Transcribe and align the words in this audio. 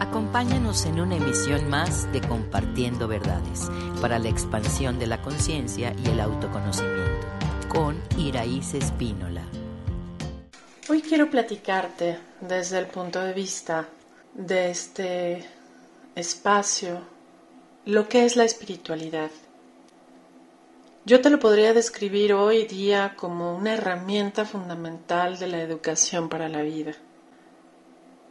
Acompáñanos 0.00 0.86
en 0.86 0.98
una 0.98 1.16
emisión 1.16 1.68
más 1.68 2.10
de 2.10 2.22
Compartiendo 2.22 3.06
Verdades 3.06 3.70
para 4.00 4.18
la 4.18 4.30
expansión 4.30 4.98
de 4.98 5.06
la 5.06 5.20
conciencia 5.20 5.94
y 6.02 6.08
el 6.08 6.20
autoconocimiento 6.20 7.26
con 7.68 8.00
Iraíz 8.16 8.72
Espínola. 8.72 9.42
Hoy 10.88 11.02
quiero 11.02 11.28
platicarte 11.28 12.18
desde 12.40 12.78
el 12.78 12.86
punto 12.86 13.20
de 13.20 13.34
vista 13.34 13.90
de 14.32 14.70
este 14.70 15.44
espacio 16.14 17.02
lo 17.84 18.08
que 18.08 18.24
es 18.24 18.36
la 18.36 18.44
espiritualidad. 18.44 19.30
Yo 21.04 21.20
te 21.20 21.28
lo 21.28 21.38
podría 21.38 21.74
describir 21.74 22.32
hoy 22.32 22.64
día 22.64 23.16
como 23.16 23.54
una 23.54 23.74
herramienta 23.74 24.46
fundamental 24.46 25.38
de 25.38 25.46
la 25.46 25.60
educación 25.60 26.30
para 26.30 26.48
la 26.48 26.62
vida. 26.62 26.94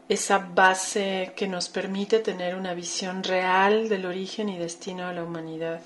Esa 0.10 0.40
base 0.40 1.32
que 1.36 1.48
nos 1.48 1.70
permite 1.70 2.20
tener 2.20 2.56
una 2.56 2.74
visión 2.74 3.24
real 3.24 3.88
del 3.88 4.06
origen 4.06 4.50
y 4.50 4.58
destino 4.58 5.08
de 5.08 5.16
la 5.16 5.24
humanidad, 5.24 5.82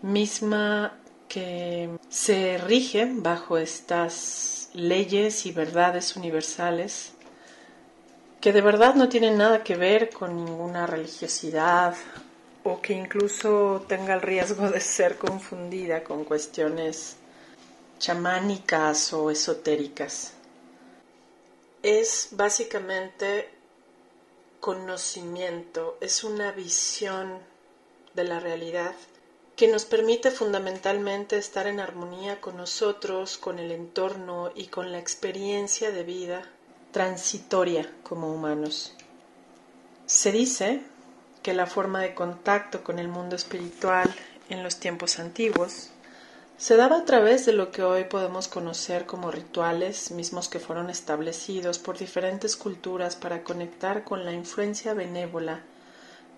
misma 0.00 0.98
que 1.28 1.88
se 2.08 2.58
rige 2.58 3.08
bajo 3.08 3.58
estas 3.58 4.70
leyes 4.74 5.46
y 5.46 5.52
verdades 5.52 6.16
universales 6.16 7.12
que 8.42 8.52
de 8.52 8.60
verdad 8.60 8.96
no 8.96 9.08
tienen 9.08 9.38
nada 9.38 9.62
que 9.62 9.76
ver 9.76 10.10
con 10.10 10.34
ninguna 10.34 10.84
religiosidad 10.84 11.94
o 12.64 12.80
que 12.80 12.92
incluso 12.92 13.84
tenga 13.86 14.14
el 14.14 14.20
riesgo 14.20 14.68
de 14.68 14.80
ser 14.80 15.16
confundida 15.16 16.02
con 16.02 16.24
cuestiones 16.24 17.16
chamánicas 18.00 19.12
o 19.12 19.30
esotéricas. 19.30 20.32
Es 21.82 22.28
básicamente 22.30 23.48
conocimiento, 24.60 25.98
es 26.00 26.22
una 26.22 26.52
visión 26.52 27.40
de 28.14 28.24
la 28.24 28.38
realidad 28.38 28.94
que 29.56 29.68
nos 29.68 29.84
permite 29.84 30.30
fundamentalmente 30.30 31.36
estar 31.36 31.66
en 31.66 31.80
armonía 31.80 32.40
con 32.40 32.56
nosotros, 32.56 33.36
con 33.36 33.58
el 33.58 33.70
entorno 33.70 34.50
y 34.54 34.66
con 34.66 34.92
la 34.92 34.98
experiencia 34.98 35.90
de 35.90 36.04
vida 36.04 36.48
transitoria 36.92 37.92
como 38.02 38.32
humanos. 38.32 38.94
Se 40.06 40.30
dice 40.30 40.82
que 41.42 41.54
la 41.54 41.66
forma 41.66 42.00
de 42.00 42.14
contacto 42.14 42.84
con 42.84 42.98
el 42.98 43.08
mundo 43.08 43.34
espiritual 43.34 44.14
en 44.48 44.62
los 44.62 44.76
tiempos 44.76 45.18
antiguos 45.18 45.91
se 46.62 46.76
daba 46.76 46.98
a 46.98 47.04
través 47.04 47.44
de 47.44 47.52
lo 47.52 47.72
que 47.72 47.82
hoy 47.82 48.04
podemos 48.04 48.46
conocer 48.46 49.04
como 49.04 49.32
rituales, 49.32 50.12
mismos 50.12 50.48
que 50.48 50.60
fueron 50.60 50.90
establecidos 50.90 51.80
por 51.80 51.98
diferentes 51.98 52.54
culturas 52.54 53.16
para 53.16 53.42
conectar 53.42 54.04
con 54.04 54.24
la 54.24 54.32
influencia 54.32 54.94
benévola, 54.94 55.64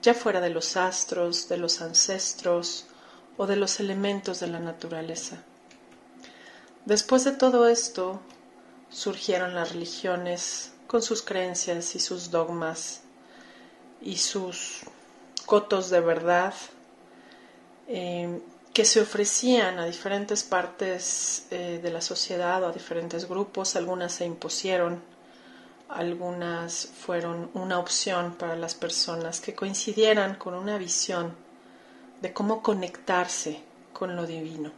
ya 0.01 0.15
fuera 0.15 0.41
de 0.41 0.49
los 0.49 0.79
astros, 0.79 1.47
de 1.51 1.59
los 1.59 1.83
ancestros 1.83 2.87
o 3.37 3.47
de 3.47 3.57
los 3.57 3.81
elementos 3.81 4.41
de 4.41 4.47
la 4.47 4.61
naturaleza. 4.61 5.43
Después 6.87 7.25
de 7.25 7.33
todo 7.33 7.69
esto, 7.69 8.19
surgieron 8.89 9.55
las 9.55 9.73
religiones 9.73 10.73
con 10.87 11.03
sus 11.03 11.21
creencias 11.21 11.95
y 11.97 12.01
sus 12.01 12.31
dogmas 12.31 13.03
y 14.01 14.17
sus 14.17 14.85
cotos 15.45 15.91
de 15.91 16.01
verdad 16.01 16.55
eh, 17.89 18.41
que 18.75 18.85
se 18.85 19.01
ofrecían 19.01 19.79
a 19.79 19.87
diferentes 19.87 20.43
partes 20.43 21.47
eh, 21.53 21.79
de 21.81 21.91
la 21.93 22.01
sociedad 22.01 22.61
o 22.65 22.67
a 22.67 22.73
diferentes 22.73 23.29
grupos. 23.29 23.77
Algunas 23.77 24.15
se 24.15 24.25
impusieron, 24.25 25.01
algunas 25.89 26.87
fueron 26.87 27.51
una 27.55 27.79
opción 27.79 28.35
para 28.35 28.57
las 28.57 28.75
personas 28.75 29.41
que 29.41 29.55
coincidieran 29.55 30.35
con 30.35 30.55
una 30.55 30.77
visión 30.77 31.37
de 32.21 32.33
cómo 32.33 32.65
conectarse 32.65 33.63
con 33.93 34.17
lo 34.17 34.27
divino. 34.27 34.73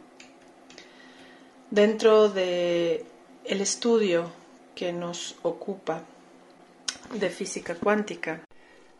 Dentro 1.71 2.29
de 2.29 3.03
estudio 3.45 4.29
que 4.75 4.93
nos 4.93 5.35
ocupa 5.41 6.03
de 7.13 7.31
física 7.31 7.73
cuántica, 7.73 8.43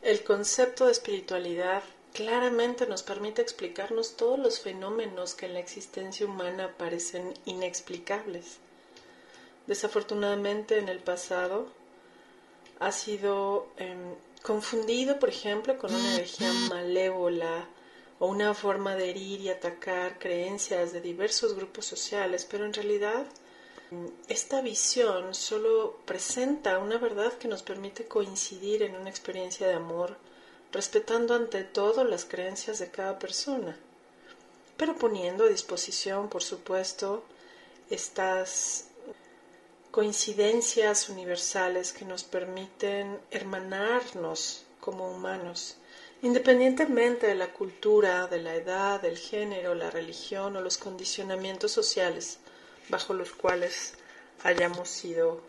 el 0.01 0.23
concepto 0.23 0.87
de 0.87 0.93
espiritualidad 0.93 1.83
claramente 2.17 2.87
nos 2.87 3.03
permite 3.03 3.43
explicarnos 3.43 4.15
todos 4.17 4.39
los 4.39 4.59
fenómenos 4.59 5.35
que 5.35 5.45
en 5.45 5.53
la 5.53 5.59
existencia 5.59 6.25
humana 6.25 6.73
parecen 6.75 7.35
inexplicables. 7.45 8.57
Desafortunadamente 9.67 10.79
en 10.79 10.89
el 10.89 10.97
pasado 10.97 11.67
ha 12.79 12.91
sido 12.91 13.67
em, 13.77 14.15
confundido, 14.41 15.19
por 15.19 15.29
ejemplo, 15.29 15.77
con 15.77 15.93
una 15.93 16.15
energía 16.15 16.51
malévola 16.69 17.67
o 18.17 18.25
una 18.25 18.55
forma 18.55 18.95
de 18.95 19.11
herir 19.11 19.41
y 19.41 19.49
atacar 19.49 20.17
creencias 20.17 20.93
de 20.93 21.01
diversos 21.01 21.53
grupos 21.53 21.85
sociales, 21.85 22.47
pero 22.49 22.65
en 22.65 22.73
realidad 22.73 23.27
esta 24.27 24.61
visión 24.61 25.35
solo 25.35 25.99
presenta 26.05 26.79
una 26.79 26.97
verdad 26.97 27.33
que 27.33 27.47
nos 27.47 27.61
permite 27.61 28.07
coincidir 28.07 28.81
en 28.81 28.95
una 28.95 29.11
experiencia 29.11 29.67
de 29.67 29.75
amor, 29.75 30.17
respetando 30.71 31.33
ante 31.33 31.63
todo 31.63 32.03
las 32.03 32.25
creencias 32.25 32.79
de 32.79 32.89
cada 32.89 33.19
persona, 33.19 33.77
pero 34.75 34.95
poniendo 34.95 35.45
a 35.45 35.49
disposición, 35.49 36.29
por 36.29 36.43
supuesto, 36.43 37.23
estas 37.89 38.85
coincidencias 39.91 41.09
universales 41.09 41.93
que 41.93 42.05
nos 42.05 42.23
permiten 42.23 43.19
hermanarnos 43.31 44.63
como 44.79 45.09
humanos, 45.09 45.77
independientemente 46.21 47.27
de 47.27 47.35
la 47.35 47.51
cultura, 47.53 48.27
de 48.27 48.41
la 48.41 48.55
edad, 48.55 49.01
del 49.01 49.17
género, 49.17 49.73
la 49.73 49.89
religión 49.89 50.55
o 50.55 50.61
los 50.61 50.77
condicionamientos 50.77 51.71
sociales 51.71 52.39
bajo 52.89 53.13
los 53.13 53.31
cuales 53.31 53.93
hayamos 54.43 54.89
sido 54.89 55.41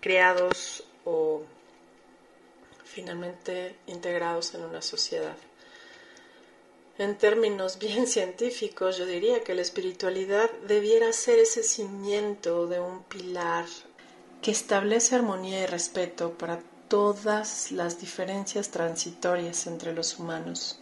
creados 0.00 0.84
o 1.04 1.42
finalmente 2.96 3.76
integrados 3.88 4.54
en 4.54 4.62
una 4.64 4.80
sociedad. 4.80 5.36
En 6.96 7.18
términos 7.18 7.78
bien 7.78 8.06
científicos, 8.16 8.96
yo 8.96 9.04
diría 9.04 9.44
que 9.44 9.54
la 9.54 9.60
espiritualidad 9.60 10.50
debiera 10.66 11.12
ser 11.12 11.38
ese 11.38 11.62
cimiento 11.62 12.66
de 12.66 12.80
un 12.80 13.02
pilar 13.02 13.66
que 14.40 14.50
establece 14.50 15.14
armonía 15.14 15.62
y 15.62 15.66
respeto 15.66 16.38
para 16.38 16.60
todas 16.88 17.70
las 17.70 18.00
diferencias 18.00 18.70
transitorias 18.70 19.66
entre 19.66 19.92
los 19.92 20.18
humanos, 20.18 20.80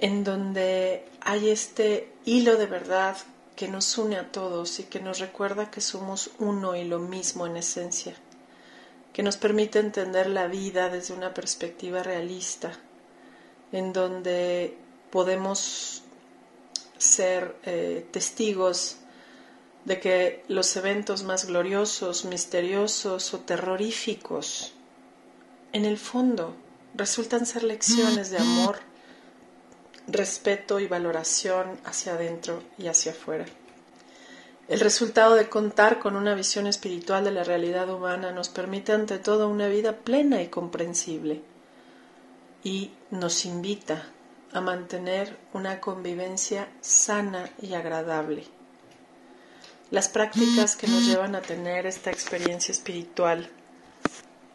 en 0.00 0.24
donde 0.24 1.06
hay 1.22 1.48
este 1.48 2.12
hilo 2.26 2.56
de 2.58 2.66
verdad 2.66 3.16
que 3.56 3.68
nos 3.68 3.96
une 3.96 4.16
a 4.16 4.30
todos 4.30 4.78
y 4.78 4.84
que 4.84 5.00
nos 5.00 5.20
recuerda 5.20 5.70
que 5.70 5.80
somos 5.80 6.32
uno 6.38 6.76
y 6.76 6.84
lo 6.84 6.98
mismo 6.98 7.46
en 7.46 7.56
esencia, 7.56 8.14
que 9.14 9.22
nos 9.22 9.36
permite 9.38 9.78
entender 9.78 10.28
la 10.28 10.48
vida 10.48 10.90
desde 10.90 11.14
una 11.14 11.32
perspectiva 11.32 12.02
realista, 12.02 12.72
en 13.72 13.92
donde 13.92 14.76
podemos 15.10 16.02
ser 16.98 17.54
eh, 17.62 18.06
testigos 18.10 18.96
de 19.84 20.00
que 20.00 20.44
los 20.48 20.76
eventos 20.76 21.22
más 21.22 21.46
gloriosos, 21.46 22.24
misteriosos 22.24 23.32
o 23.34 23.40
terroríficos, 23.40 24.74
en 25.72 25.84
el 25.84 25.96
fondo, 25.96 26.56
resultan 26.94 27.46
ser 27.46 27.62
lecciones 27.62 28.30
de 28.30 28.38
amor 28.38 28.78
respeto 30.08 30.80
y 30.80 30.86
valoración 30.86 31.78
hacia 31.84 32.14
adentro 32.14 32.62
y 32.78 32.88
hacia 32.88 33.12
afuera. 33.12 33.46
El 34.66 34.80
resultado 34.80 35.34
de 35.34 35.50
contar 35.50 35.98
con 35.98 36.16
una 36.16 36.34
visión 36.34 36.66
espiritual 36.66 37.22
de 37.24 37.30
la 37.30 37.44
realidad 37.44 37.90
humana 37.90 38.32
nos 38.32 38.48
permite 38.48 38.92
ante 38.92 39.18
todo 39.18 39.48
una 39.48 39.68
vida 39.68 39.98
plena 39.98 40.40
y 40.42 40.48
comprensible 40.48 41.42
y 42.62 42.92
nos 43.10 43.44
invita 43.44 44.06
a 44.52 44.62
mantener 44.62 45.36
una 45.52 45.80
convivencia 45.80 46.68
sana 46.80 47.50
y 47.60 47.74
agradable. 47.74 48.44
Las 49.90 50.08
prácticas 50.08 50.76
que 50.76 50.88
nos 50.88 51.06
llevan 51.06 51.34
a 51.34 51.42
tener 51.42 51.86
esta 51.86 52.10
experiencia 52.10 52.72
espiritual 52.72 53.50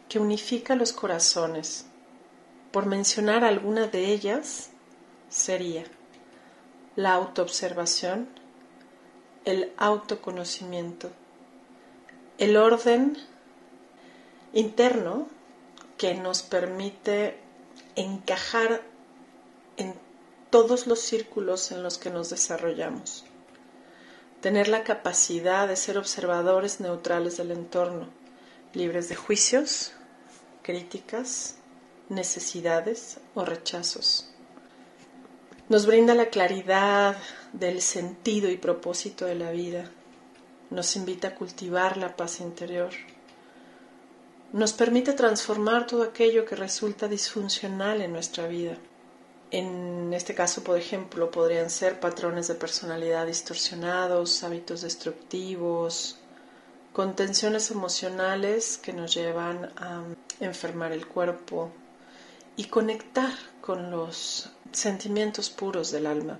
que 0.08 0.18
unifica 0.18 0.74
los 0.74 0.92
corazones, 0.92 1.86
por 2.72 2.86
mencionar 2.86 3.44
alguna 3.44 3.86
de 3.86 4.06
ellas, 4.06 4.70
sería 5.28 5.84
la 6.96 7.12
autoobservación, 7.14 8.28
el 9.44 9.72
autoconocimiento, 9.76 11.10
el 12.38 12.56
orden 12.56 13.16
interno 14.52 15.28
que 15.96 16.14
nos 16.14 16.42
permite 16.42 17.38
encajar 17.96 18.82
en 19.76 19.94
todos 20.50 20.86
los 20.86 21.00
círculos 21.00 21.70
en 21.72 21.82
los 21.82 21.98
que 21.98 22.10
nos 22.10 22.30
desarrollamos, 22.30 23.24
tener 24.40 24.68
la 24.68 24.84
capacidad 24.84 25.68
de 25.68 25.76
ser 25.76 25.98
observadores 25.98 26.80
neutrales 26.80 27.36
del 27.36 27.52
entorno, 27.52 28.08
libres 28.74 29.08
de 29.08 29.16
juicios, 29.16 29.92
críticas 30.62 31.56
necesidades 32.08 33.18
o 33.34 33.44
rechazos. 33.44 34.29
Nos 35.70 35.86
brinda 35.86 36.16
la 36.16 36.30
claridad 36.30 37.16
del 37.52 37.80
sentido 37.80 38.50
y 38.50 38.56
propósito 38.56 39.24
de 39.26 39.36
la 39.36 39.52
vida. 39.52 39.88
Nos 40.68 40.96
invita 40.96 41.28
a 41.28 41.34
cultivar 41.36 41.96
la 41.96 42.16
paz 42.16 42.40
interior. 42.40 42.90
Nos 44.52 44.72
permite 44.72 45.12
transformar 45.12 45.86
todo 45.86 46.02
aquello 46.02 46.44
que 46.44 46.56
resulta 46.56 47.06
disfuncional 47.06 48.02
en 48.02 48.12
nuestra 48.12 48.48
vida. 48.48 48.78
En 49.52 50.12
este 50.12 50.34
caso, 50.34 50.64
por 50.64 50.76
ejemplo, 50.76 51.30
podrían 51.30 51.70
ser 51.70 52.00
patrones 52.00 52.48
de 52.48 52.56
personalidad 52.56 53.28
distorsionados, 53.28 54.42
hábitos 54.42 54.80
destructivos, 54.80 56.18
contenciones 56.92 57.70
emocionales 57.70 58.76
que 58.76 58.92
nos 58.92 59.14
llevan 59.14 59.66
a 59.76 60.02
enfermar 60.40 60.90
el 60.90 61.06
cuerpo 61.06 61.70
y 62.60 62.64
conectar 62.64 63.32
con 63.62 63.90
los 63.90 64.50
sentimientos 64.70 65.48
puros 65.48 65.90
del 65.92 66.06
alma. 66.06 66.38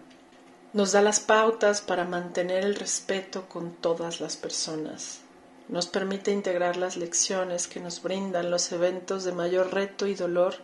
Nos 0.75 0.93
da 0.93 1.01
las 1.01 1.19
pautas 1.19 1.81
para 1.81 2.05
mantener 2.05 2.63
el 2.63 2.75
respeto 2.75 3.49
con 3.49 3.73
todas 3.73 4.21
las 4.21 4.37
personas. 4.37 5.21
Nos 5.69 5.87
permite 5.87 6.31
integrar 6.31 6.77
las 6.77 6.99
lecciones 6.99 7.69
que 7.69 7.81
nos 7.81 8.03
brindan 8.03 8.51
los 8.51 8.71
eventos 8.71 9.25
de 9.25 9.33
mayor 9.33 9.73
reto 9.73 10.07
y 10.07 10.15
dolor 10.15 10.57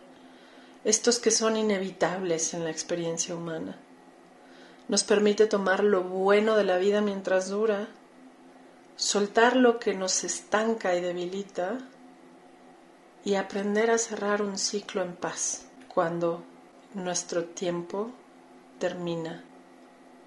estos 0.83 1.17
que 1.17 1.31
son 1.31 1.57
inevitables 1.57 2.53
en 2.53 2.63
la 2.63 2.69
experiencia 2.69 3.33
humana. 3.33 3.79
Nos 4.87 5.03
permite 5.03 5.47
tomar 5.47 5.83
lo 5.83 6.03
bueno 6.03 6.55
de 6.55 6.65
la 6.65 6.77
vida 6.77 7.01
mientras 7.01 7.49
dura, 7.49 7.87
soltar 8.95 9.55
lo 9.55 9.79
que 9.79 9.95
nos 9.95 10.23
estanca 10.23 10.93
y 10.93 11.01
debilita 11.01 11.79
y 13.27 13.35
aprender 13.35 13.91
a 13.91 13.97
cerrar 13.97 14.41
un 14.41 14.57
ciclo 14.57 15.01
en 15.01 15.13
paz 15.13 15.65
cuando 15.89 16.45
nuestro 16.93 17.43
tiempo 17.43 18.09
termina. 18.79 19.43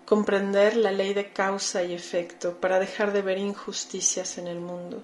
Comprender 0.04 0.76
la 0.76 0.92
ley 0.92 1.14
de 1.14 1.32
causa 1.32 1.82
y 1.82 1.94
efecto 1.94 2.60
para 2.60 2.78
dejar 2.78 3.14
de 3.14 3.22
ver 3.22 3.38
injusticias 3.38 4.36
en 4.36 4.48
el 4.48 4.60
mundo 4.60 5.02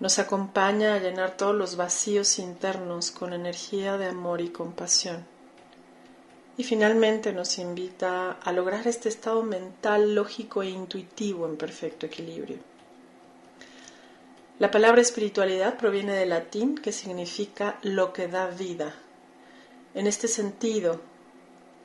nos 0.00 0.18
acompaña 0.18 0.94
a 0.94 0.98
llenar 0.98 1.36
todos 1.36 1.54
los 1.54 1.76
vacíos 1.76 2.40
internos 2.40 3.12
con 3.12 3.32
energía 3.32 3.96
de 3.98 4.06
amor 4.06 4.40
y 4.40 4.48
compasión. 4.48 5.24
Y 6.56 6.64
finalmente 6.64 7.32
nos 7.32 7.56
invita 7.58 8.32
a 8.32 8.50
lograr 8.50 8.88
este 8.88 9.08
estado 9.08 9.44
mental 9.44 10.16
lógico 10.16 10.64
e 10.64 10.70
intuitivo 10.70 11.46
en 11.46 11.56
perfecto 11.56 12.06
equilibrio. 12.06 12.71
La 14.62 14.70
palabra 14.70 15.02
espiritualidad 15.02 15.76
proviene 15.76 16.12
del 16.12 16.28
latín 16.28 16.76
que 16.76 16.92
significa 16.92 17.80
lo 17.82 18.12
que 18.12 18.28
da 18.28 18.46
vida. 18.46 18.94
En 19.92 20.06
este 20.06 20.28
sentido, 20.28 21.00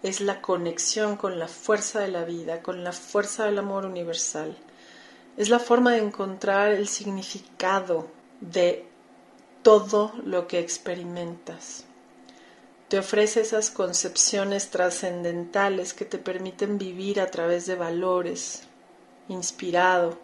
es 0.03 0.21
la 0.21 0.41
conexión 0.41 1.17
con 1.17 1.39
la 1.39 1.47
fuerza 1.47 2.01
de 2.01 2.09
la 2.09 2.23
vida, 2.23 2.61
con 2.61 2.83
la 2.83 2.91
fuerza 2.91 3.45
del 3.45 3.57
amor 3.57 3.87
universal 3.87 4.55
es 5.37 5.49
la 5.49 5.59
forma 5.59 5.93
de 5.93 5.99
encontrar 5.99 6.71
el 6.71 6.87
significado 6.87 8.07
de 8.41 8.85
todo 9.61 10.11
lo 10.25 10.47
que 10.47 10.59
experimentas. 10.59 11.85
Te 12.87 12.97
ofrece 12.97 13.41
esas 13.41 13.69
concepciones 13.69 14.69
trascendentales 14.71 15.93
que 15.93 16.05
te 16.05 16.17
permiten 16.17 16.79
vivir 16.79 17.21
a 17.21 17.29
través 17.29 17.67
de 17.67 17.75
valores, 17.75 18.63
inspirado 19.29 20.17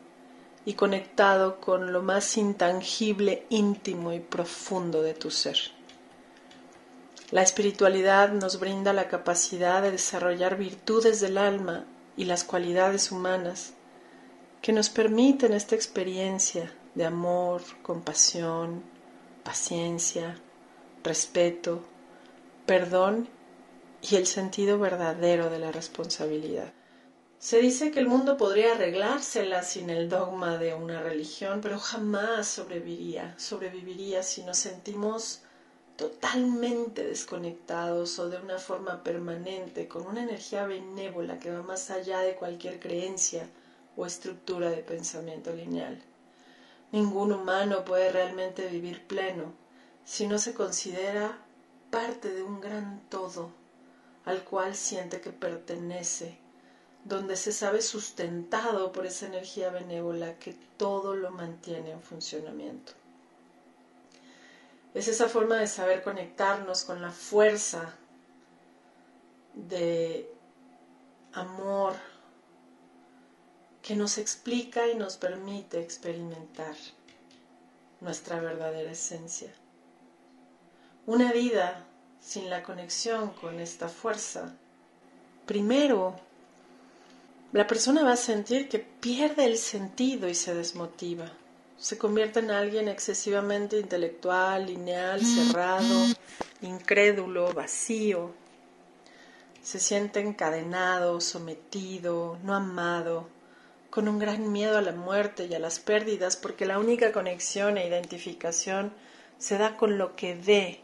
y 0.66 0.74
conectado 0.74 1.60
con 1.60 1.92
lo 1.92 2.02
más 2.02 2.38
intangible, 2.38 3.46
íntimo 3.50 4.14
y 4.14 4.20
profundo 4.20 5.02
de 5.02 5.14
tu 5.14 5.30
ser. 5.30 5.58
La 7.32 7.42
espiritualidad 7.42 8.32
nos 8.32 8.60
brinda 8.60 8.94
la 8.94 9.08
capacidad 9.08 9.82
de 9.82 9.92
desarrollar 9.92 10.58
virtudes 10.58 11.20
del 11.20 11.38
alma 11.38 11.86
y 12.16 12.26
las 12.26 12.44
cualidades 12.44 13.12
humanas 13.12 13.74
que 14.62 14.72
nos 14.72 14.90
permiten 14.90 15.54
esta 15.54 15.76
experiencia 15.76 16.72
de 16.96 17.06
amor, 17.06 17.64
compasión, 17.82 18.84
paciencia, 19.44 20.38
respeto, 21.04 21.84
perdón 22.66 23.28
y 24.02 24.16
el 24.16 24.28
sentido 24.28 24.78
verdadero 24.80 25.50
de 25.50 25.60
la 25.60 25.72
responsabilidad. 25.72 26.72
Se 27.44 27.60
dice 27.60 27.92
que 27.92 28.00
el 28.00 28.08
mundo 28.08 28.38
podría 28.38 28.72
arreglársela 28.72 29.64
sin 29.64 29.90
el 29.90 30.08
dogma 30.08 30.58
de 30.58 30.76
una 30.76 31.02
religión, 31.02 31.60
pero 31.60 31.78
jamás 31.78 32.48
sobreviviría, 32.48 33.36
sobreviviría 33.38 34.24
si 34.24 34.44
nos 34.44 34.58
sentimos 34.60 35.42
totalmente 35.98 37.04
desconectados 37.04 38.18
o 38.18 38.30
de 38.30 38.38
una 38.38 38.60
forma 38.60 39.04
permanente, 39.04 39.90
con 39.90 40.08
una 40.08 40.24
energía 40.24 40.66
benévola 40.66 41.38
que 41.38 41.52
va 41.52 41.64
más 41.64 41.90
allá 41.90 42.20
de 42.20 42.36
cualquier 42.36 42.80
creencia 42.80 43.50
o 43.98 44.06
estructura 44.06 44.70
de 44.70 44.78
pensamiento 44.78 45.52
lineal. 45.52 46.02
Ningún 46.94 47.34
humano 47.34 47.84
puede 47.84 48.10
realmente 48.10 48.70
vivir 48.70 49.06
pleno 49.06 49.52
si 50.06 50.28
no 50.28 50.40
se 50.40 50.54
considera 50.54 51.38
parte 51.92 52.34
de 52.34 52.42
un 52.42 52.62
gran 52.62 53.02
todo 53.10 53.52
al 54.24 54.46
cual 54.46 54.76
siente 54.76 55.20
que 55.20 55.32
pertenece, 55.32 56.42
donde 57.06 57.36
se 57.36 57.52
sabe 57.52 57.82
sustentado 57.82 58.92
por 58.92 59.06
esa 59.06 59.26
energía 59.26 59.70
benévola 59.70 60.40
que 60.40 60.54
todo 60.78 61.16
lo 61.16 61.32
mantiene 61.32 61.92
en 61.92 62.02
funcionamiento. 62.02 62.94
Es 64.94 65.08
esa 65.08 65.28
forma 65.28 65.58
de 65.58 65.68
saber 65.68 66.04
conectarnos 66.04 66.84
con 66.84 67.02
la 67.02 67.12
fuerza 67.12 67.94
de 69.54 70.30
amor, 71.34 71.96
que 73.82 73.96
nos 73.96 74.18
explica 74.18 74.88
y 74.88 74.96
nos 74.96 75.18
permite 75.18 75.82
experimentar 75.82 76.76
nuestra 78.00 78.40
verdadera 78.40 78.92
esencia. 78.92 79.52
Una 81.06 81.34
vida 81.34 81.86
sin 82.22 82.50
la 82.50 82.64
conexión 82.64 83.32
con 83.34 83.60
esta 83.60 83.90
fuerza, 83.90 84.54
primero, 85.46 86.16
la 87.54 87.68
persona 87.68 88.04
va 88.04 88.14
a 88.14 88.18
sentir 88.18 88.68
que 88.68 88.80
pierde 88.80 89.46
el 89.46 89.60
sentido 89.60 90.28
y 90.28 90.34
se 90.34 90.56
desmotiva. 90.56 91.32
Se 91.78 92.00
convierte 92.00 92.40
en 92.40 92.50
alguien 92.50 92.88
excesivamente 92.88 93.78
intelectual, 93.78 94.66
lineal, 94.66 95.24
cerrado, 95.24 96.08
incrédulo, 96.64 97.54
vacío. 97.54 98.32
Se 99.62 99.80
siente 99.80 100.20
encadenado, 100.20 101.22
sometido, 101.22 102.40
no 102.44 102.56
amado, 102.56 103.30
con 103.92 104.08
un 104.08 104.18
gran 104.18 104.52
miedo 104.52 104.80
a 104.80 104.82
la 104.82 104.94
muerte 104.94 105.46
y 105.46 105.54
a 105.54 105.60
las 105.60 105.78
pérdidas, 105.78 106.36
porque 106.36 106.66
la 106.66 106.80
única 106.80 107.12
conexión 107.12 107.78
e 107.78 107.88
identificación 107.88 108.94
se 109.38 109.60
da 109.60 109.78
con 109.78 110.00
lo 110.00 110.16
que 110.16 110.34
ve, 110.34 110.82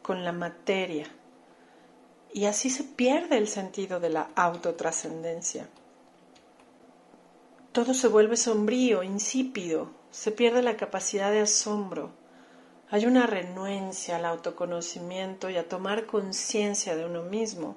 con 0.00 0.24
la 0.24 0.32
materia. 0.32 1.06
Y 2.32 2.46
así 2.46 2.70
se 2.70 2.84
pierde 2.84 3.36
el 3.36 3.48
sentido 3.48 4.00
de 4.00 4.08
la 4.08 4.30
autotrascendencia. 4.36 5.68
Todo 7.78 7.94
se 7.94 8.08
vuelve 8.08 8.36
sombrío, 8.36 9.04
insípido, 9.04 9.88
se 10.10 10.32
pierde 10.32 10.62
la 10.62 10.76
capacidad 10.76 11.30
de 11.30 11.42
asombro. 11.42 12.10
Hay 12.90 13.06
una 13.06 13.24
renuencia 13.24 14.16
al 14.16 14.24
autoconocimiento 14.24 15.48
y 15.48 15.58
a 15.58 15.68
tomar 15.68 16.06
conciencia 16.06 16.96
de 16.96 17.04
uno 17.04 17.22
mismo. 17.22 17.76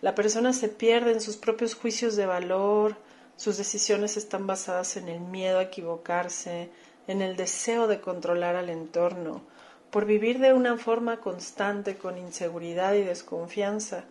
La 0.00 0.14
persona 0.14 0.52
se 0.52 0.68
pierde 0.68 1.10
en 1.10 1.20
sus 1.20 1.36
propios 1.36 1.74
juicios 1.74 2.14
de 2.14 2.24
valor, 2.24 2.96
sus 3.36 3.56
decisiones 3.56 4.16
están 4.16 4.46
basadas 4.46 4.96
en 4.96 5.08
el 5.08 5.18
miedo 5.18 5.58
a 5.58 5.64
equivocarse, 5.64 6.70
en 7.08 7.20
el 7.20 7.34
deseo 7.34 7.88
de 7.88 8.00
controlar 8.00 8.54
al 8.54 8.70
entorno, 8.70 9.42
por 9.90 10.06
vivir 10.06 10.38
de 10.38 10.52
una 10.52 10.76
forma 10.76 11.16
constante 11.16 11.96
con 11.96 12.16
inseguridad 12.16 12.94
y 12.94 13.02
desconfianza, 13.02 14.04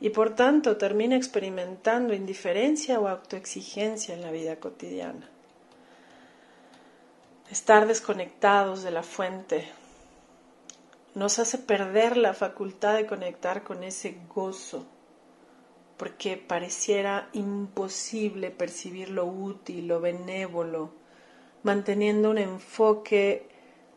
y 0.00 0.10
por 0.10 0.34
tanto 0.34 0.76
termina 0.76 1.16
experimentando 1.16 2.14
indiferencia 2.14 3.00
o 3.00 3.08
autoexigencia 3.08 4.14
en 4.14 4.22
la 4.22 4.30
vida 4.30 4.56
cotidiana. 4.56 5.30
Estar 7.50 7.86
desconectados 7.86 8.82
de 8.82 8.90
la 8.90 9.02
fuente 9.02 9.68
nos 11.14 11.38
hace 11.38 11.58
perder 11.58 12.16
la 12.16 12.34
facultad 12.34 12.96
de 12.96 13.06
conectar 13.06 13.62
con 13.62 13.84
ese 13.84 14.18
gozo 14.34 14.86
porque 15.96 16.36
pareciera 16.36 17.28
imposible 17.32 18.50
percibir 18.50 19.10
lo 19.10 19.24
útil, 19.24 19.88
lo 19.88 20.00
benévolo, 20.00 20.90
manteniendo 21.62 22.30
un 22.30 22.38
enfoque 22.38 23.48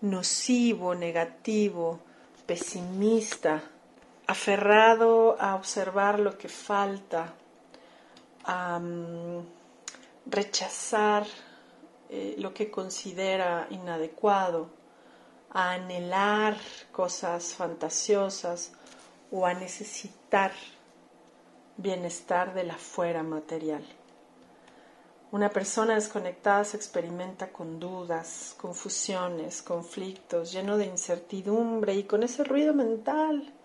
nocivo, 0.02 0.96
negativo, 0.96 2.00
pesimista, 2.46 3.64
aferrado 4.30 5.42
a 5.42 5.56
observar 5.56 6.20
lo 6.20 6.38
que 6.38 6.50
falta, 6.50 7.34
a 8.44 8.78
mm, 8.78 9.40
rechazar 10.28 11.26
eh, 12.10 12.36
lo 12.38 12.54
que 12.54 12.70
considera 12.70 13.66
inadecuado, 13.72 14.70
a 15.50 15.72
anhelar 15.72 16.56
cosas 16.92 17.56
fantasiosas 17.56 18.72
o 19.32 19.48
a 19.48 19.56
necesitar 19.56 20.52
bienestar 21.78 22.54
de 22.54 22.66
la 22.66 22.78
fuera 22.78 23.24
material. 23.24 23.84
Una 25.32 25.50
persona 25.50 25.96
desconectada 25.96 26.66
se 26.66 26.78
experimenta 26.78 27.52
con 27.52 27.80
dudas, 27.80 28.54
confusiones, 28.60 29.64
conflictos, 29.64 30.52
lleno 30.52 30.78
de 30.78 30.86
incertidumbre 30.86 31.96
y 31.96 32.04
con 32.04 32.22
ese 32.22 32.44
ruido 32.44 32.76
mental 32.76 33.56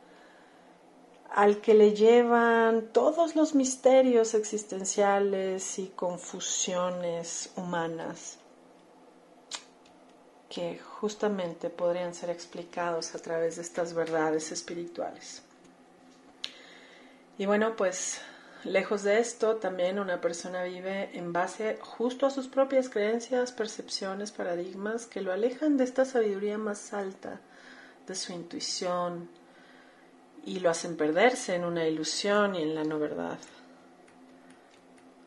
al 1.34 1.60
que 1.60 1.74
le 1.74 1.94
llevan 1.94 2.92
todos 2.92 3.34
los 3.34 3.56
misterios 3.56 4.34
existenciales 4.34 5.80
y 5.80 5.88
confusiones 5.88 7.50
humanas 7.56 8.38
que 10.48 10.78
justamente 10.78 11.70
podrían 11.70 12.14
ser 12.14 12.30
explicados 12.30 13.16
a 13.16 13.18
través 13.18 13.56
de 13.56 13.62
estas 13.62 13.94
verdades 13.94 14.52
espirituales. 14.52 15.42
Y 17.36 17.46
bueno, 17.46 17.74
pues 17.74 18.20
lejos 18.62 19.02
de 19.02 19.18
esto, 19.18 19.56
también 19.56 19.98
una 19.98 20.20
persona 20.20 20.62
vive 20.62 21.10
en 21.18 21.32
base 21.32 21.78
justo 21.80 22.26
a 22.26 22.30
sus 22.30 22.46
propias 22.46 22.88
creencias, 22.88 23.50
percepciones, 23.50 24.30
paradigmas 24.30 25.06
que 25.06 25.20
lo 25.20 25.32
alejan 25.32 25.78
de 25.78 25.82
esta 25.82 26.04
sabiduría 26.04 26.58
más 26.58 26.92
alta, 26.92 27.40
de 28.06 28.14
su 28.14 28.32
intuición, 28.32 29.28
y 30.46 30.60
lo 30.60 30.70
hacen 30.70 30.96
perderse 30.96 31.54
en 31.54 31.64
una 31.64 31.86
ilusión 31.86 32.54
y 32.54 32.62
en 32.62 32.74
la 32.74 32.84
no 32.84 32.98
verdad. 32.98 33.38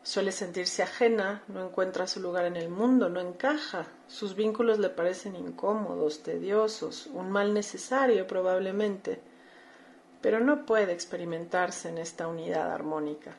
Suele 0.02 0.32
sentirse 0.32 0.82
ajena, 0.82 1.42
no 1.48 1.66
encuentra 1.66 2.06
su 2.06 2.20
lugar 2.20 2.46
en 2.46 2.56
el 2.56 2.70
mundo, 2.70 3.10
no 3.10 3.20
encaja, 3.20 3.86
sus 4.06 4.34
vínculos 4.34 4.78
le 4.78 4.88
parecen 4.88 5.36
incómodos, 5.36 6.22
tediosos, 6.22 7.08
un 7.08 7.30
mal 7.30 7.52
necesario 7.52 8.26
probablemente, 8.26 9.20
pero 10.22 10.40
no 10.40 10.64
puede 10.64 10.92
experimentarse 10.92 11.90
en 11.90 11.98
esta 11.98 12.26
unidad 12.26 12.72
armónica. 12.72 13.36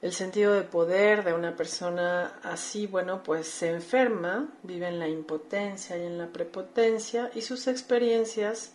El 0.00 0.12
sentido 0.12 0.54
de 0.54 0.62
poder 0.62 1.22
de 1.24 1.34
una 1.34 1.54
persona 1.54 2.40
así, 2.42 2.86
bueno, 2.86 3.22
pues 3.22 3.46
se 3.46 3.68
enferma, 3.68 4.48
vive 4.62 4.88
en 4.88 4.98
la 4.98 5.08
impotencia 5.08 5.98
y 5.98 6.06
en 6.06 6.16
la 6.16 6.28
prepotencia 6.28 7.30
y 7.34 7.42
sus 7.42 7.66
experiencias 7.66 8.72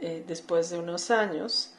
eh, 0.00 0.24
después 0.26 0.70
de 0.70 0.78
unos 0.78 1.10
años 1.10 1.72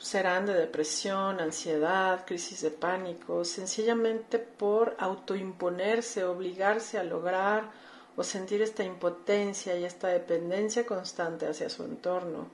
serán 0.00 0.46
de 0.46 0.54
depresión, 0.54 1.40
ansiedad, 1.40 2.24
crisis 2.26 2.62
de 2.62 2.70
pánico, 2.70 3.44
sencillamente 3.44 4.38
por 4.38 4.96
autoimponerse, 4.98 6.24
obligarse 6.24 6.98
a 6.98 7.04
lograr 7.04 7.70
o 8.16 8.24
sentir 8.24 8.62
esta 8.62 8.82
impotencia 8.82 9.78
y 9.78 9.84
esta 9.84 10.08
dependencia 10.08 10.86
constante 10.86 11.46
hacia 11.46 11.68
su 11.68 11.84
entorno. 11.84 12.48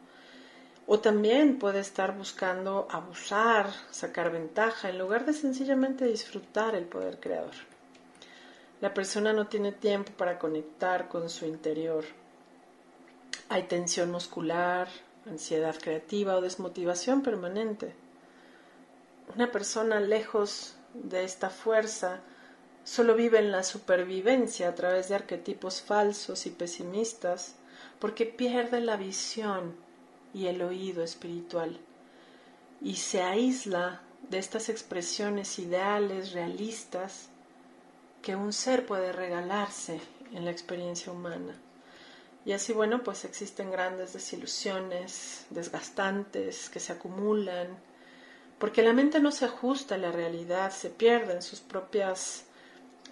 O 0.89 1.01
también 1.01 1.59
puede 1.59 1.81
estar 1.81 2.17
buscando 2.17 2.87
abusar, 2.91 3.71
sacar 3.91 4.31
ventaja, 4.31 4.89
en 4.89 4.99
lugar 4.99 5.25
de 5.25 5.33
sencillamente 5.33 6.05
disfrutar 6.05 6.75
el 6.75 6.85
poder 6.85 7.19
creador. 7.19 7.55
La 8.81 8.93
persona 8.93 9.33
no 9.33 9.47
tiene 9.47 9.73
tiempo 9.73 10.13
para 10.17 10.39
conectar 10.39 11.09
con 11.09 11.31
su 11.31 11.47
interior. 11.47 12.05
Hay 13.49 13.65
tensión 13.65 14.11
muscular, 14.11 14.89
ansiedad 15.29 15.77
creativa 15.81 16.37
o 16.37 16.41
desmotivación 16.41 17.23
permanente. 17.23 17.95
Una 19.35 19.51
persona 19.51 20.01
lejos 20.01 20.77
de 20.95 21.25
esta 21.25 21.51
fuerza 21.51 22.21
solo 22.85 23.15
vive 23.15 23.39
en 23.39 23.51
la 23.51 23.63
supervivencia 23.63 24.69
a 24.69 24.75
través 24.75 25.09
de 25.09 25.17
arquetipos 25.17 25.83
falsos 25.83 26.47
y 26.47 26.51
pesimistas 26.51 27.57
porque 27.99 28.27
pierde 28.27 28.81
la 28.81 28.97
visión 28.97 29.75
y 30.33 30.47
el 30.47 30.63
oído 30.63 31.03
espiritual 31.03 31.81
y 32.81 32.97
se 32.97 33.23
aísla 33.23 34.03
de 34.29 34.39
estas 34.39 34.69
expresiones 34.69 35.59
ideales, 35.59 36.33
realistas, 36.33 37.29
que 38.23 38.37
un 38.37 38.53
ser 38.53 38.87
puede 38.87 39.13
regalarse 39.13 40.01
en 40.33 40.45
la 40.45 40.51
experiencia 40.51 41.13
humana. 41.13 41.55
Y 42.47 42.53
así, 42.53 42.73
bueno, 42.73 43.03
pues 43.03 43.25
existen 43.25 43.73
grandes 43.73 44.13
desilusiones, 44.13 45.47
desgastantes, 45.51 46.71
que 46.71 46.79
se 46.79 46.93
acumulan, 46.93 47.77
porque 48.61 48.83
la 48.83 48.93
mente 48.93 49.19
no 49.19 49.33
se 49.33 49.47
ajusta 49.47 49.97
a 49.97 49.99
la 49.99 50.13
realidad, 50.13 50.71
se 50.71 50.89
pierde 50.89 51.35
en 51.35 51.43
sus 51.43 51.59
propias 51.59 52.45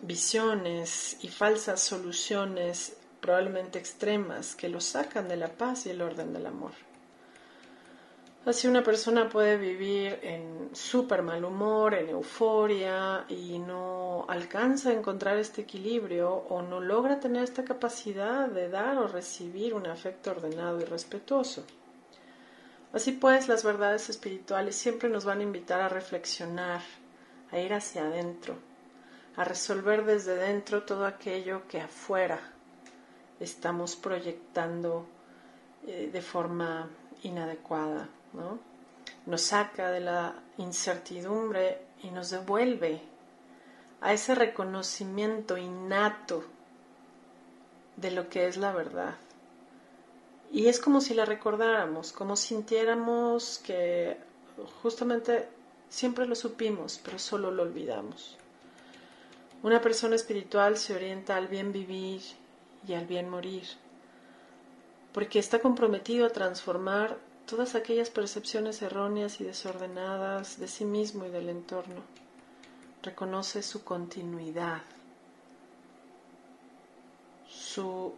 visiones 0.03 1.17
y 1.21 1.29
falsas 1.29 1.81
soluciones 1.81 2.97
probablemente 3.21 3.79
extremas 3.79 4.55
que 4.55 4.69
lo 4.69 4.81
sacan 4.81 5.27
de 5.27 5.37
la 5.37 5.49
paz 5.49 5.87
y 5.87 5.91
el 5.91 6.01
orden 6.01 6.33
del 6.33 6.47
amor. 6.47 6.73
Así 8.47 8.69
una 8.69 8.83
persona 8.83 9.31
puede 9.31 9.57
vivir 9.57 10.19
en 10.23 10.69
súper 10.75 11.23
mal 11.23 11.47
humor, 11.47 11.95
en 11.95 12.11
euforia 12.11 13.25
y 13.27 13.59
no 13.59 14.27
alcanza 14.29 14.91
a 14.91 14.93
encontrar 14.93 15.39
este 15.39 15.63
equilibrio 15.63 16.31
o 16.31 16.61
no 16.61 16.79
logra 16.79 17.21
tener 17.21 17.43
esta 17.43 17.65
capacidad 17.65 18.47
de 18.47 18.69
dar 18.69 18.99
o 18.99 19.09
recibir 19.09 19.73
un 19.73 19.87
afecto 19.87 20.33
ordenado 20.33 20.79
y 20.79 20.85
respetuoso. 20.85 21.65
Así 22.93 23.13
pues, 23.13 23.49
las 23.49 23.65
verdades 23.65 24.11
espirituales 24.11 24.77
siempre 24.77 25.09
nos 25.09 25.25
van 25.25 25.41
a 25.41 25.45
invitar 25.45 25.81
a 25.81 25.89
reflexionar, 25.89 26.83
a 27.51 27.59
ir 27.59 27.73
hacia 27.73 28.05
adentro, 28.05 28.57
a 29.37 29.45
resolver 29.45 30.05
desde 30.05 30.37
dentro 30.37 30.83
todo 30.83 31.07
aquello 31.07 31.67
que 31.67 31.81
afuera 31.81 32.41
estamos 33.41 33.97
proyectando 33.97 35.07
eh, 35.87 36.11
de 36.13 36.21
forma 36.21 36.91
inadecuada. 37.23 38.07
Nos 39.27 39.43
saca 39.43 39.91
de 39.91 40.01
la 40.01 40.35
incertidumbre 40.59 41.79
y 42.03 42.11
nos 42.11 42.31
devuelve 42.31 43.01
a 44.01 44.13
ese 44.13 44.35
reconocimiento 44.35 45.57
innato 45.57 46.45
de 47.97 48.11
lo 48.11 48.29
que 48.29 48.47
es 48.47 48.57
la 48.57 48.73
verdad. 48.73 49.15
Y 50.53 50.67
es 50.69 50.79
como 50.79 51.01
si 51.01 51.15
la 51.15 51.25
recordáramos, 51.25 52.13
como 52.13 52.37
sintiéramos 52.37 53.59
que 53.65 54.19
justamente 54.83 55.49
siempre 55.89 56.27
lo 56.27 56.35
supimos, 56.35 57.01
pero 57.03 57.19
solo 57.19 57.51
lo 57.51 57.63
olvidamos. 57.63 58.37
Una 59.63 59.81
persona 59.81 60.15
espiritual 60.15 60.77
se 60.77 60.95
orienta 60.95 61.37
al 61.37 61.49
bien 61.49 61.73
vivir 61.73 62.21
y 62.87 62.93
al 62.93 63.07
bien 63.07 63.31
morir, 63.31 63.65
porque 65.13 65.39
está 65.39 65.61
comprometido 65.61 66.27
a 66.27 66.31
transformar 66.31 67.17
todas 67.47 67.75
aquellas 67.75 68.11
percepciones 68.11 68.81
erróneas 68.83 69.41
y 69.41 69.45
desordenadas 69.45 70.59
de 70.59 70.69
sí 70.69 70.85
mismo 70.85 71.27
y 71.27 71.31
del 71.31 71.49
entorno. 71.49 72.03
Reconoce 73.03 73.63
su 73.63 73.85
continuidad, 73.85 74.83
su 77.49 78.15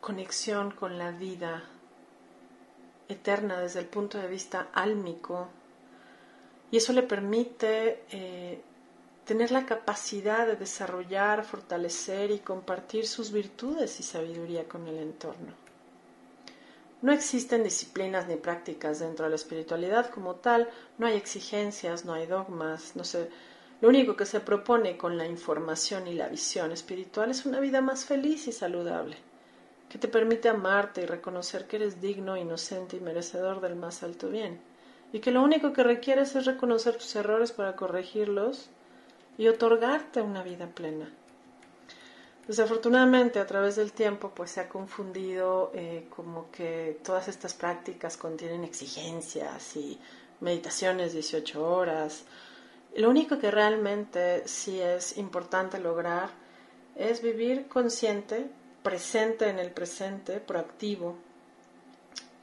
conexión 0.00 0.72
con 0.72 0.98
la 0.98 1.12
vida 1.12 1.62
eterna 3.08 3.60
desde 3.60 3.80
el 3.80 3.86
punto 3.86 4.18
de 4.18 4.26
vista 4.28 4.68
álmico 4.72 5.48
y 6.70 6.78
eso 6.78 6.92
le 6.92 7.02
permite 7.02 8.02
eh, 8.10 8.60
tener 9.24 9.52
la 9.52 9.66
capacidad 9.66 10.46
de 10.46 10.56
desarrollar, 10.56 11.44
fortalecer 11.44 12.32
y 12.32 12.40
compartir 12.40 13.06
sus 13.06 13.30
virtudes 13.30 14.00
y 14.00 14.02
sabiduría 14.02 14.66
con 14.66 14.88
el 14.88 14.98
entorno. 14.98 15.63
No 17.04 17.12
existen 17.12 17.62
disciplinas 17.62 18.28
ni 18.28 18.36
prácticas 18.36 18.98
dentro 18.98 19.26
de 19.26 19.28
la 19.28 19.36
espiritualidad 19.36 20.08
como 20.08 20.36
tal, 20.36 20.70
no 20.96 21.06
hay 21.06 21.16
exigencias, 21.16 22.06
no 22.06 22.14
hay 22.14 22.24
dogmas, 22.24 22.96
no 22.96 23.04
sé. 23.04 23.28
Lo 23.82 23.90
único 23.90 24.16
que 24.16 24.24
se 24.24 24.40
propone 24.40 24.96
con 24.96 25.18
la 25.18 25.26
información 25.26 26.06
y 26.06 26.14
la 26.14 26.28
visión 26.28 26.72
espiritual 26.72 27.30
es 27.30 27.44
una 27.44 27.60
vida 27.60 27.82
más 27.82 28.06
feliz 28.06 28.48
y 28.48 28.52
saludable, 28.52 29.18
que 29.90 29.98
te 29.98 30.08
permite 30.08 30.48
amarte 30.48 31.02
y 31.02 31.04
reconocer 31.04 31.66
que 31.66 31.76
eres 31.76 32.00
digno, 32.00 32.38
inocente 32.38 32.96
y 32.96 33.00
merecedor 33.00 33.60
del 33.60 33.76
más 33.76 34.02
alto 34.02 34.30
bien, 34.30 34.58
y 35.12 35.20
que 35.20 35.30
lo 35.30 35.42
único 35.42 35.74
que 35.74 35.84
requieres 35.84 36.34
es 36.36 36.46
reconocer 36.46 36.96
tus 36.96 37.14
errores 37.16 37.52
para 37.52 37.76
corregirlos 37.76 38.70
y 39.36 39.48
otorgarte 39.48 40.22
una 40.22 40.42
vida 40.42 40.68
plena. 40.68 41.12
Desafortunadamente 42.46 43.38
a 43.38 43.46
través 43.46 43.76
del 43.76 43.92
tiempo 43.92 44.32
pues 44.34 44.50
se 44.50 44.60
ha 44.60 44.68
confundido 44.68 45.72
eh, 45.74 46.06
como 46.14 46.50
que 46.50 47.00
todas 47.02 47.28
estas 47.28 47.54
prácticas 47.54 48.18
contienen 48.18 48.64
exigencias 48.64 49.76
y 49.76 49.98
meditaciones 50.40 51.14
18 51.14 51.66
horas. 51.66 52.24
Lo 52.96 53.08
único 53.08 53.38
que 53.38 53.50
realmente 53.50 54.46
sí 54.46 54.78
es 54.78 55.16
importante 55.16 55.78
lograr 55.78 56.28
es 56.96 57.22
vivir 57.22 57.66
consciente, 57.66 58.46
presente 58.82 59.48
en 59.48 59.58
el 59.58 59.70
presente, 59.70 60.38
proactivo. 60.38 61.16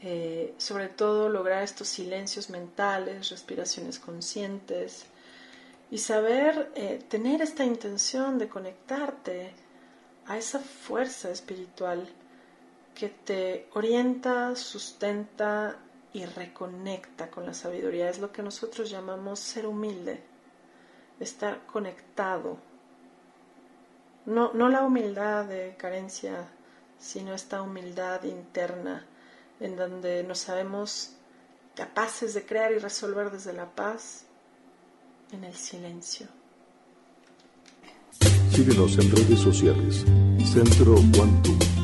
Eh, 0.02 0.56
sobre 0.58 0.88
todo 0.88 1.30
lograr 1.30 1.62
estos 1.62 1.88
silencios 1.88 2.50
mentales, 2.50 3.30
respiraciones 3.30 4.00
conscientes 4.00 5.06
y 5.92 6.00
saber 6.00 6.72
eh, 6.74 7.00
tener 7.08 7.44
esta 7.44 7.64
intención 7.64 8.40
de 8.40 8.50
conectarte 8.50 9.54
a 10.28 10.38
esa 10.38 10.60
fuerza 10.60 11.30
espiritual 11.30 12.08
que 12.96 13.10
te 13.10 13.68
orienta, 13.74 14.56
sustenta 14.56 15.78
y 16.14 16.26
reconecta 16.26 17.30
con 17.32 17.46
la 17.46 17.54
sabiduría. 17.54 18.10
Es 18.10 18.20
lo 18.20 18.32
que 18.32 18.44
nosotros 18.44 18.90
llamamos 18.90 19.40
ser 19.40 19.66
humilde, 19.66 20.22
estar 21.20 21.66
conectado. 21.66 22.58
No, 24.26 24.54
no 24.54 24.70
la 24.70 24.84
humildad 24.84 25.46
de 25.46 25.76
carencia, 25.78 26.48
sino 27.00 27.34
esta 27.34 27.62
humildad 27.62 28.24
interna 28.24 29.06
en 29.60 29.76
donde 29.76 30.24
nos 30.24 30.40
sabemos 30.40 31.16
capaces 31.76 32.34
de 32.34 32.46
crear 32.46 32.72
y 32.72 32.80
resolver 32.80 33.32
desde 33.32 33.54
la 33.54 33.68
paz 33.74 34.26
en 35.32 35.44
el 35.44 35.56
silencio. 35.56 36.28
Síguenos 38.52 38.98
en 38.98 39.10
redes 39.12 39.40
sociales. 39.40 40.06
Centro 40.44 40.96
Quantum. 41.16 41.81